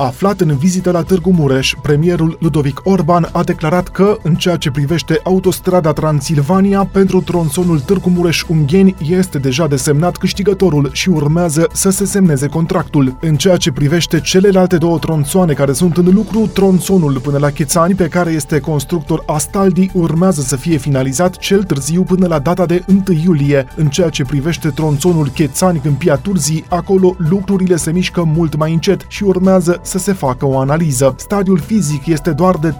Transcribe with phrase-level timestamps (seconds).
[0.00, 4.70] Aflat în vizită la Târgu Mureș, premierul Ludovic Orban a declarat că, în ceea ce
[4.70, 12.04] privește autostrada Transilvania, pentru tronsonul Târgu Mureș-Ungheni este deja desemnat câștigătorul și urmează să se
[12.04, 13.16] semneze contractul.
[13.20, 17.94] În ceea ce privește celelalte două tronsoane care sunt în lucru, tronsonul până la Chețani,
[17.94, 22.84] pe care este constructor Astaldi, urmează să fie finalizat cel târziu până la data de
[22.88, 23.66] 1 iulie.
[23.76, 29.24] În ceea ce privește tronsonul Chețani-Câmpia Turzii, acolo lucrurile se mișcă mult mai încet și
[29.24, 31.14] urmează să se facă o analiză.
[31.18, 32.74] Stadiul fizic este doar de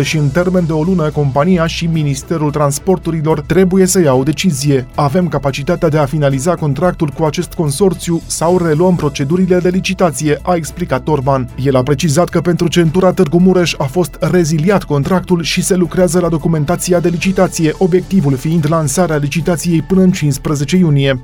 [0.00, 4.22] 35% și în termen de o lună compania și Ministerul Transporturilor trebuie să ia o
[4.22, 4.86] decizie.
[4.94, 10.54] Avem capacitatea de a finaliza contractul cu acest consorțiu sau reluăm procedurile de licitație, a
[10.54, 11.48] explicat Orban.
[11.56, 16.20] El a precizat că pentru centura Târgu Mureș a fost reziliat contractul și se lucrează
[16.20, 21.20] la documentația de licitație, obiectivul fiind lansarea licitației până în 15 iunie.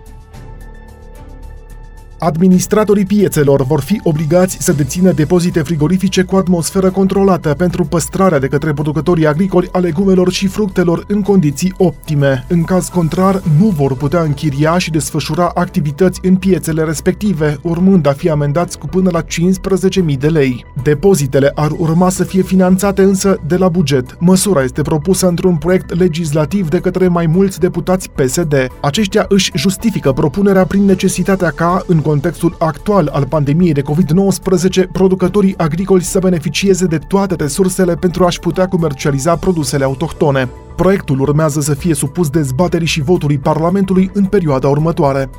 [2.22, 8.46] Administratorii piețelor vor fi obligați să dețină depozite frigorifice cu atmosferă controlată pentru păstrarea de
[8.46, 12.44] către producătorii agricoli a legumelor și fructelor în condiții optime.
[12.48, 18.12] În caz contrar, nu vor putea închiria și desfășura activități în piețele respective, urmând a
[18.12, 20.64] fi amendați cu până la 15.000 de lei.
[20.82, 24.16] Depozitele ar urma să fie finanțate însă de la buget.
[24.18, 28.54] Măsura este propusă într-un proiect legislativ de către mai mulți deputați PSD.
[28.80, 35.54] Aceștia își justifică propunerea prin necesitatea ca, în contextul actual al pandemiei de COVID-19, producătorii
[35.56, 40.48] agricoli să beneficieze de toate resursele pentru a-și putea comercializa produsele autohtone.
[40.76, 45.30] Proiectul urmează să fie supus dezbaterii și votului Parlamentului în perioada următoare.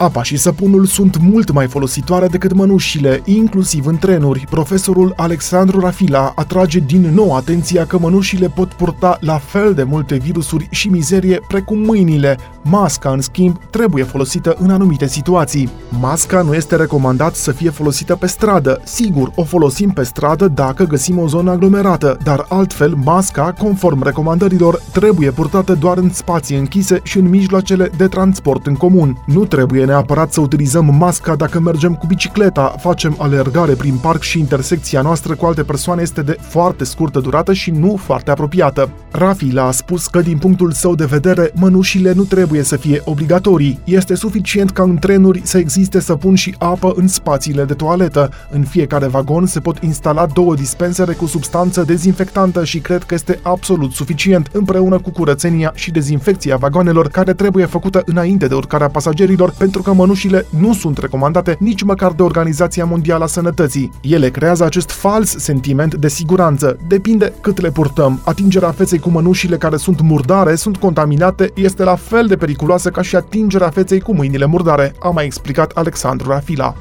[0.00, 4.46] Apa și săpunul sunt mult mai folositoare decât mănușile, inclusiv în trenuri.
[4.50, 10.16] Profesorul Alexandru Rafila atrage din nou atenția că mănușile pot purta la fel de multe
[10.16, 12.38] virusuri și mizerie precum mâinile.
[12.62, 15.68] Masca, în schimb, trebuie folosită în anumite situații.
[16.00, 18.80] Masca nu este recomandat să fie folosită pe stradă.
[18.84, 24.82] Sigur, o folosim pe stradă dacă găsim o zonă aglomerată, dar altfel masca, conform recomandărilor,
[24.92, 29.22] trebuie purtată doar în spații închise și în mijloacele de transport în comun.
[29.26, 34.38] Nu trebuie neapărat să utilizăm masca dacă mergem cu bicicleta, facem alergare prin parc și
[34.38, 38.90] intersecția noastră cu alte persoane este de foarte scurtă durată și nu foarte apropiată.
[39.10, 43.78] Rafi a spus că din punctul său de vedere, mănușile nu trebuie să fie obligatorii.
[43.84, 48.30] Este suficient ca în trenuri să existe săpun și apă în spațiile de toaletă.
[48.50, 53.38] În fiecare vagon se pot instala două dispensere cu substanță dezinfectantă și cred că este
[53.42, 59.54] absolut suficient, împreună cu curățenia și dezinfecția vagoanelor care trebuie făcută înainte de urcarea pasagerilor
[59.58, 63.90] pentru pentru că mănușile nu sunt recomandate nici măcar de Organizația Mondială a Sănătății.
[64.00, 66.78] Ele creează acest fals sentiment de siguranță.
[66.86, 68.20] Depinde cât le purtăm.
[68.24, 73.02] Atingerea feței cu mănușile care sunt murdare, sunt contaminate, este la fel de periculoasă ca
[73.02, 76.74] și atingerea feței cu mâinile murdare, a mai explicat Alexandru Rafila.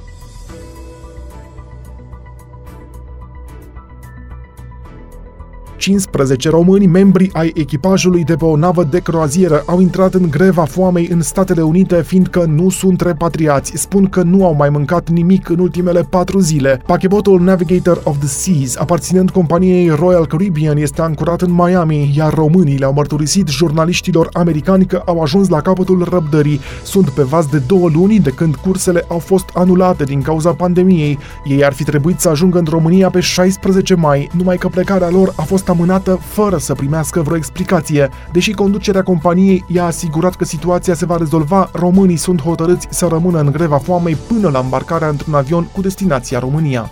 [5.79, 10.63] 15 români, membri ai echipajului de pe o navă de croazieră, au intrat în greva
[10.63, 13.71] foamei în Statele Unite, fiindcă nu sunt repatriați.
[13.75, 16.81] Spun că nu au mai mâncat nimic în ultimele patru zile.
[16.85, 22.77] Pachebotul Navigator of the Seas, aparținând companiei Royal Caribbean, este ancorat în Miami, iar românii
[22.77, 26.59] le-au mărturisit jurnaliștilor americani că au ajuns la capătul răbdării.
[26.83, 31.17] Sunt pe vas de două luni de când cursele au fost anulate din cauza pandemiei.
[31.45, 35.33] Ei ar fi trebuit să ajungă în România pe 16 mai, numai că plecarea lor
[35.35, 38.09] a fost amânată fără să primească vreo explicație.
[38.31, 43.39] Deși conducerea companiei i-a asigurat că situația se va rezolva, românii sunt hotărâți să rămână
[43.39, 46.91] în greva foamei până la îmbarcarea într-un avion cu destinația România.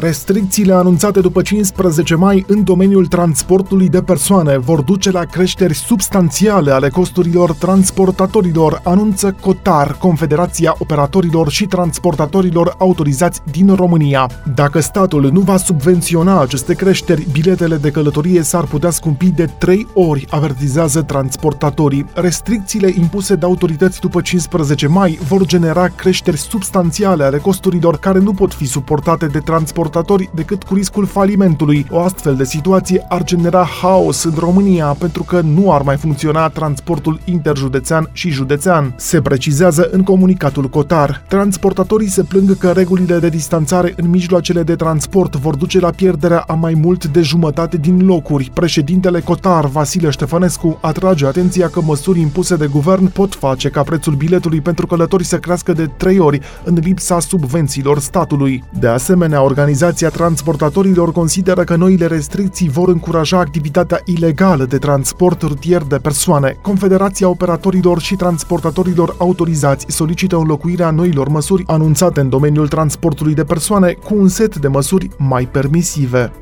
[0.00, 6.70] Restricțiile anunțate după 15 mai în domeniul transportului de persoane vor duce la creșteri substanțiale
[6.70, 14.30] ale costurilor transportatorilor, anunță Cotar, Confederația Operatorilor și Transportatorilor autorizați din România.
[14.54, 19.86] Dacă statul nu va subvenționa aceste creșteri, biletele de călătorie s-ar putea scumpi de 3
[19.94, 22.06] ori, avertizează transportatorii.
[22.14, 28.32] Restricțiile impuse de autorități după 15 mai vor genera creșteri substanțiale ale costurilor care nu
[28.32, 31.86] pot fi suportate de transport transportatori decât cu riscul falimentului.
[31.90, 36.48] O astfel de situație ar genera haos în România pentru că nu ar mai funcționa
[36.48, 38.94] transportul interjudețean și județean.
[38.96, 41.24] Se precizează în comunicatul Cotar.
[41.28, 46.44] Transportatorii se plâng că regulile de distanțare în mijloacele de transport vor duce la pierderea
[46.46, 48.50] a mai mult de jumătate din locuri.
[48.54, 54.14] Președintele Cotar, Vasile Ștefănescu, atrage atenția că măsuri impuse de guvern pot face ca prețul
[54.14, 58.64] biletului pentru călători să crească de 3 ori în lipsa subvențiilor statului.
[58.78, 65.42] De asemenea, organizația Organizația Transportatorilor consideră că noile restricții vor încuraja activitatea ilegală de transport
[65.42, 66.56] rutier de persoane.
[66.62, 73.92] Confederația Operatorilor și Transportatorilor Autorizați solicită înlocuirea noilor măsuri anunțate în domeniul transportului de persoane
[73.92, 76.32] cu un set de măsuri mai permisive.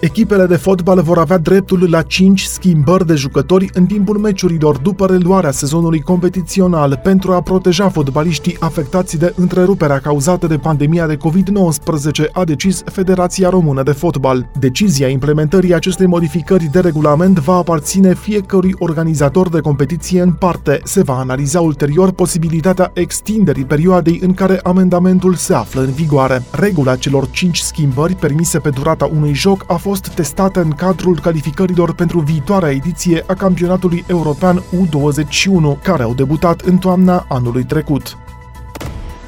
[0.00, 5.06] Echipele de fotbal vor avea dreptul la 5 schimbări de jucători în timpul meciurilor după
[5.06, 12.32] reluarea sezonului competițional pentru a proteja fotbaliștii afectați de întreruperea cauzată de pandemia de COVID-19,
[12.32, 14.50] a decis Federația Română de Fotbal.
[14.58, 20.80] Decizia implementării acestei modificări de regulament va aparține fiecărui organizator de competiție în parte.
[20.84, 26.42] Se va analiza ulterior posibilitatea extinderii perioadei în care amendamentul se află în vigoare.
[26.50, 31.20] Regula celor 5 schimbări permise pe durata unui joc a fost fost testată în cadrul
[31.20, 38.16] calificărilor pentru viitoarea ediție a campionatului european U21, care au debutat în toamna anului trecut.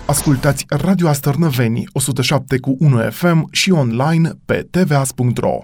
[0.07, 5.59] Ascultați Radio Astărnăveni 107 cu 1 FM și online pe tvas.ro.